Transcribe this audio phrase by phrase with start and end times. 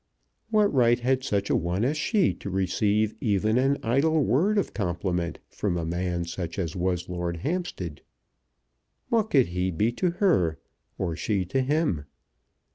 [0.49, 4.73] What right had such a one as she to receive even an idle word of
[4.73, 8.01] compliment from a man such as was Lord Hampstead?
[9.09, 10.57] What could he be to her,
[10.97, 12.05] or she to him?